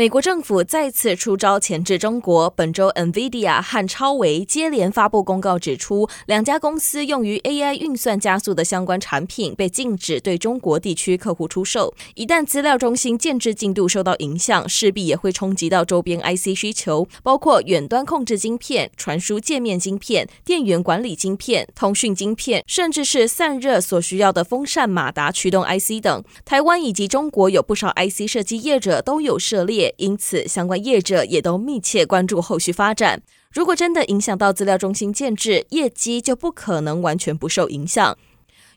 [0.00, 2.48] 美国政府再次出招钳制中国。
[2.48, 11.92] 本周，NVIDIA 和超维接连发布公告，指出两家公司用于 AI 运算加速的相关产品被禁止对中国地区客户出售。
[12.14, 26.24] 一旦资料中心建制进度受到影响，势必也会冲击到周边 IC 需求，包括远端控制晶片、传输界面晶片、电源管理晶片、通讯晶片，甚至是散热所需要的风扇马达驱动 IC 等。
[26.46, 29.89] 台湾以及中国有不少 IC 设计业者都有涉猎。
[29.96, 33.22] 因此，相关业者也都密切关注后续发展。
[33.52, 38.16] 如果真的影响到资料中心建制，业绩就不可能完全不受影响。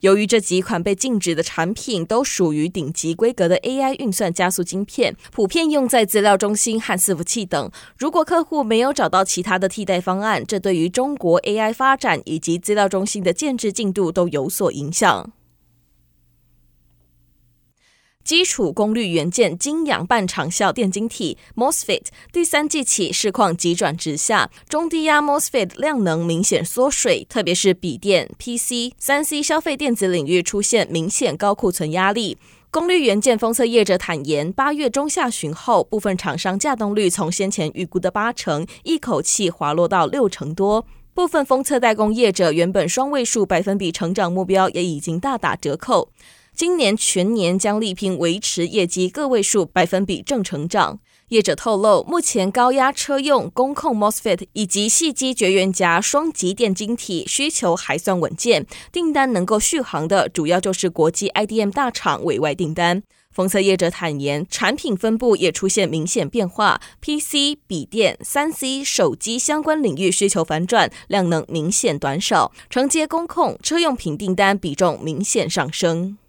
[0.02, 7.72] 由于这几款被禁止的产品都属于顶级规格的 AI 运算加速晶片，普遍用在资料中心和伺服器等。
[7.98, 15.32] 如果客户没有找到其他的替代方案，这对于中国 AI 发展以及资料中心的建制进度都有所影响。
[18.24, 32.38] 基础功率元件晶氧半长效电晶体 MOSFET 第三季起市况急转直下，中低压 MOSFET 量能明显缩水，特别是笔电、PC、三 C 消费电子领域出现明显高库存压力。
[32.72, 40.86] 功率元件封测业者坦言，八月中下旬后，部分厂商稼动率从先前预估的八成，一口气滑落到六成多。
[41.14, 46.10] 部分封测代工业者原本双位数百分比成长目标，也已经大打折扣。
[46.56, 51.00] 今年全年将力拼维持业绩个位数百分比正成长。
[51.30, 63.02] 业者透露，目前高压车用、工控 MOSFET 以及细基绝缘夹双极电晶体需求还算稳健，订单能够续航的主要就是国际 IDM 大厂委外订单。
[63.32, 76.20] 封测业者坦言，产品分布也出现明显变化，PC、笔电、三 C、手机相关领域需求反转，量能明显短少，承接工控车用品订单比重明显上升。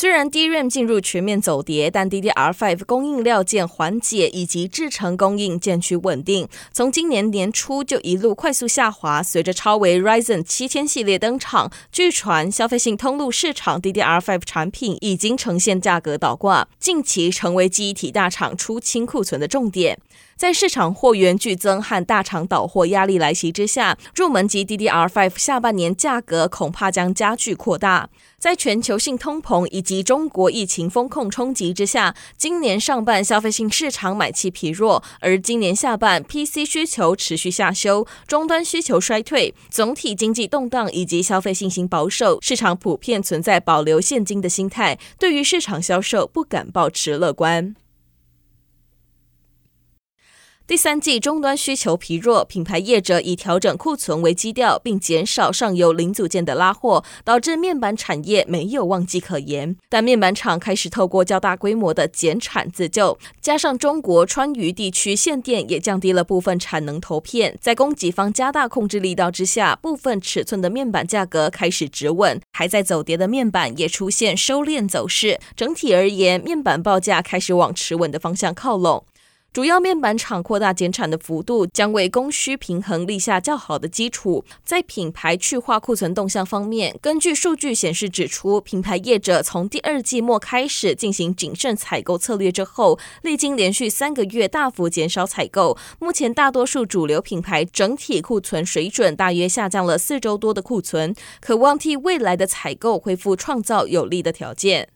[0.00, 6.46] 虽然 DRAM 进入全面走跌，但 DDR5 供应料件缓解以及制程供应渐趋稳定。
[6.72, 19.98] 从今年年初就一路快速下滑，随着超微 Ryzen 七千系列登场，据传消费性通路市场 DDR5 产品已经呈现价格倒挂，近期成为记忆体大厂出清库存的重点。
[20.38, 28.08] 在市场货源剧增和大厂倒货压力来袭之下，入门级 DDR5 下半年价格恐怕将加剧扩大。
[28.38, 47.74] 在全球性通膨以及中国疫情封控冲击之下，今年上半消费性市场买气疲弱，而今年下半 PC 需求持续下修，终端需求衰退，总体经济动荡以及消费信心保守，市场普遍存在保留现金的心态，对于市场销售不敢保持乐观。
[50.68, 59.74] 第三季终端需求疲弱，品牌业者以调整库存为基调，并减少上游零组件的拉货，导致面板产业没有旺季可言。
[59.88, 75.40] 但面板厂开始透过较大规模的减产自救，加上中国川渝地区限电也降低了部分产能投片，在供给方加大控制力道之下，部分尺寸的面板价格开始止稳，还在走跌的面板也出现收敛走势。
[75.56, 79.06] 整体而言，面板报价开始往持稳的方向靠拢。
[79.58, 84.44] 主要面板厂扩大减产的幅度，将为供需平衡立下较好的基础。
[84.64, 104.90] 在品牌去化库存动向方面，根据数据显示指出，品牌业者从第二季末开始进行谨慎采购策略之后，历经连续三个月大幅减少采购，目前大多数主流品牌整体库存水准大约下降了四周多的库存，可望替未来的采购恢复创造有利的条件。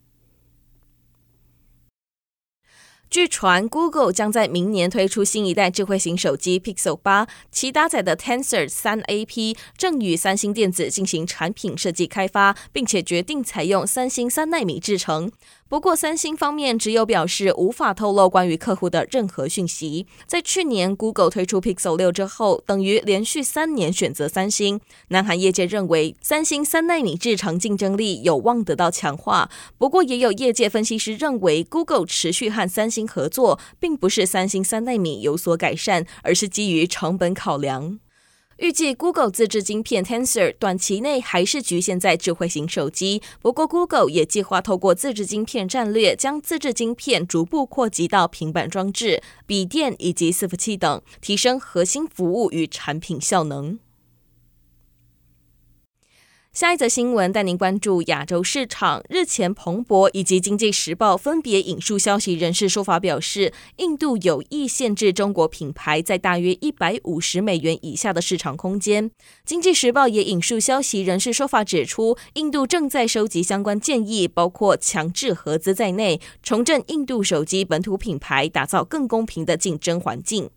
[3.13, 15.31] 据传，Google 将在明年推出新一代智慧型手机 Pixel 八，其搭载的 Tensor 三 AP 正与三星电子进行产品设计开发，并且决定采用三星三纳米制程。
[15.73, 20.07] 不过，三星方面只有表示无法透露关于客户的任何讯息。
[20.27, 24.79] 在去年 Google 推出 Pixel 六之后，等于连续三年选择三星。
[25.09, 29.49] 南韩业界认为，三星三奈米制程竞争力有望得到强化。
[29.79, 37.99] 不过，也有业界分析师认为，Google 持续和三星合作，并不是三星三奈米有所改善，而是基于成本考量。
[38.63, 53.81] 预计 Google 自制晶片 Tensor 短期内还是局限在智慧型手机，不过 Google 也计划透过自制晶片战略，将自制晶片逐步扩及到平板装置、笔电以及伺服器等，提升核心服务与产品效能。
[56.53, 59.03] 下一则新闻带您关注亚洲市场。
[59.09, 69.11] 日前，彭博以及经济时报分别引述消息人士说法表示，印度有意限制中国品牌在大约一百五十美元以下的市场空间。
[69.47, 80.51] 经济时报也引述消息人士说法指出，印度正在收集相关建议，包括强制合资在内，重振印度手机本土品牌，打造更公平的竞争环境。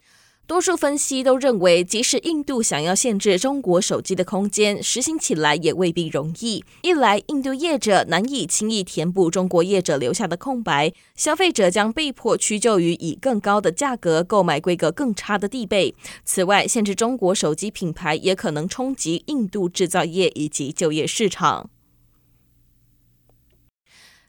[0.48, 6.64] 多数分析都认为，即使印度想要限制中国手机的空间，实行起来也未必容易。
[6.84, 15.96] 一来，印度业者难以轻易填补中国业者留下的空白，消费者将被迫屈就于以更高的价格购买规格更差的地备。
[16.24, 21.72] 此外，限制中国手机品牌也可能冲击印度制造业以及就业市场。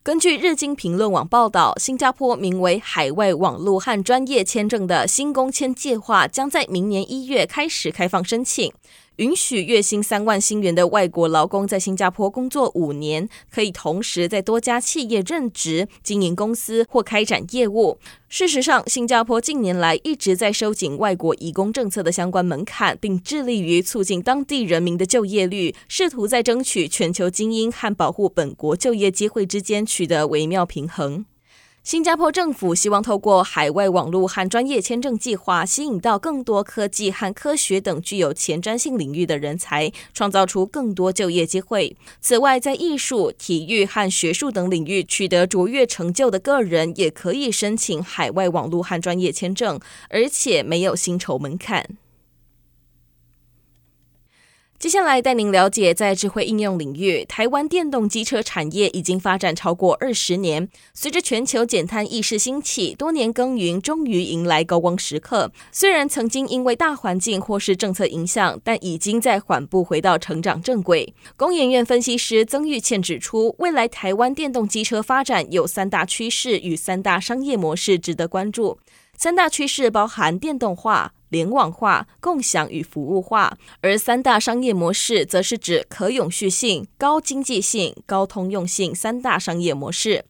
[0.07, 8.73] 根据日经评论网报道，新加坡名为“海外网络和专业签证”的新工签计划将在明年一月开始开放申请。
[9.17, 17.99] 允许月薪三万新元的外国劳工在新加坡工作五年，可以同时在多家企业任职、经营公司或开展业务。
[18.29, 31.25] 事实上，新加坡近年来一直在收紧外国移工政策的相关门槛，并致力于促进当地人民的就业率，试图在争取全球精英和保护本国就业机会之间取得微妙平衡。
[31.87, 41.97] 新加坡政府希望透过海外网络和专业签证计划，吸引到更多科技和科学等具有前瞻性领域的人才，创造出更多就业机会。
[42.21, 49.79] 此外，在艺术、体育和学术等领域取得卓越成就的个人，也可以申请海外网络和专业签证，
[50.11, 51.91] 而且没有薪酬门槛。
[54.79, 60.69] 接下来带您了解，在智慧应用领域，台湾电动机车产业已经发展超过二十年。
[60.93, 65.51] 随着全球减碳意识兴起，多年耕耘终于迎来高光时刻。
[65.73, 71.15] 虽然曾经因为大环境或是政策影响，但已经在缓步回到成长正轨。
[71.39, 78.79] 工研院分析师曾玉倩指出，未来台湾电动机车发展有三大趋势与三大商业模式值得关注。
[79.19, 90.25] 三大趋势包含电动化、联网化、共享与服务化，而三大商业模式则是指可永续性、高经济性、高通用性三大商业模式。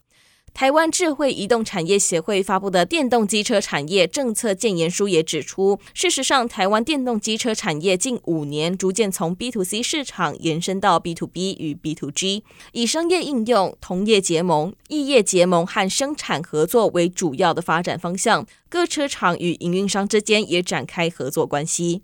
[0.56, 12.42] 台湾智慧移动产业协会发布的电动机车产业政策建言书也指出，事实上，台湾电动机车产业近五年逐渐从 B to C 市场延伸到 B to B 与 B to G，
[12.72, 22.00] 以商业应用、同业结盟、异业结盟和生产合作为主要的发展方向，各车厂与营运商之间也展开合作关系。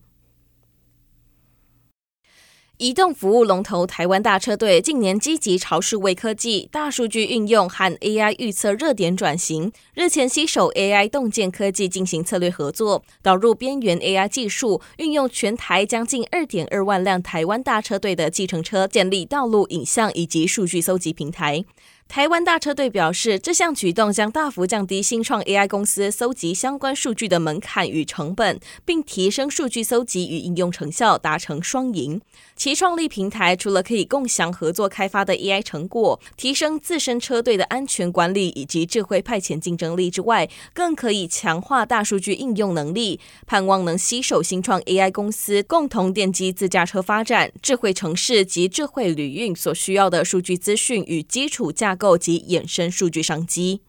[2.83, 9.71] 移动服务龙头台湾大车队近年积极朝数位科技、大数据运用和 AI 预测热点转型。
[9.95, 21.65] 日前携手 AI 洞见科技进行策略合作，导入边缘 AI 技术，运用全台将近二点二万辆台湾大车队的计程车，建立道路影像以及数据搜集平台。
[22.13, 32.21] 台湾大车队表示，这项举动将大幅降低新创 AI 公司搜集相关数据的门槛与成本，并提升数据搜集与应用成效，达成双赢。
[32.55, 52.02] 其创立平台除了可以共享合作开发的 AI 成果，提升自身车队的安全管理以及智慧派遣竞争力之外，更可以强化大数据应用能力，盼望能携手新创 AI 公司，共同奠基自驾车发展、智慧城市及智慧旅运所需要的数据资讯与基础架构。
[52.03, 53.83] 构及衍生数据商机。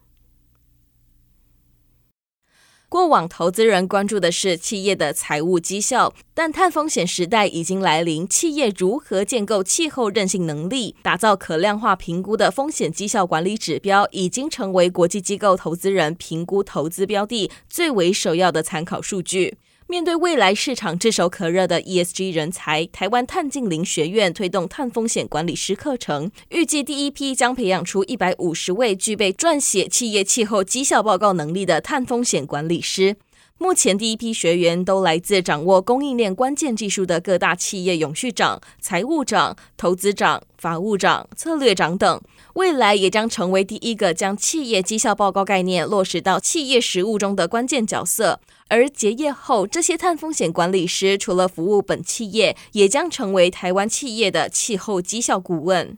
[2.87, 19.57] 过往投资人关注的是企业的财务绩效，但碳风险时代已经来临，企业如何建构气候韧性能力，打造可量化评估的风险绩效管理指标，已经成为国际机构投资人评估投资标的最为首要的参考数据。
[19.93, 33.17] 面对未来市场炙手可热的 ESG 人才，台湾碳净零学院推动碳风险管理师课程，预计第一批将培养出一百五十位具备撰写企业气候绩效报告能力的碳风险管理师。
[33.59, 42.21] 目前第一批学员都来自掌握供应链关键技术的各大企业永续长、财务长、投资长、法务长、策略长等，
[42.55, 48.41] 未来也将成为第一个将企业绩效报告概念落实到企业实务中的关键角色。
[48.67, 55.97] 而结业后，这些碳风险管理师除了服务本企业，也将成为台湾企业的气候绩效顾问。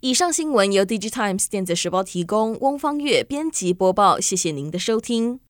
[0.00, 4.18] 以上新闻由 DigiTimes 电子时报提供，翁方月编辑播报。
[4.18, 5.40] 谢谢您的收听。